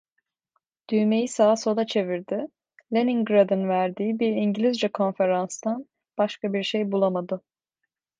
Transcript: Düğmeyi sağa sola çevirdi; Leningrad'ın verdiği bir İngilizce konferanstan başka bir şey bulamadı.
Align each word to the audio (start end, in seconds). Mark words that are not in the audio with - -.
Düğmeyi 0.89 1.27
sağa 1.27 1.55
sola 1.55 1.87
çevirdi; 1.87 2.45
Leningrad'ın 2.93 3.69
verdiği 3.69 4.19
bir 4.19 4.27
İngilizce 4.35 4.87
konferanstan 4.87 5.85
başka 6.17 6.53
bir 6.53 6.63
şey 6.63 6.91
bulamadı. 6.91 7.41